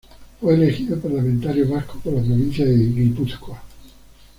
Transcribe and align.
Fue 0.39 0.55
elegido 0.55 0.99
parlamentario 0.99 1.69
vasco 1.69 1.99
por 1.99 2.13
la 2.13 2.23
provincia 2.23 2.65
de 2.65 2.73
Guipúzcoa. 2.75 3.61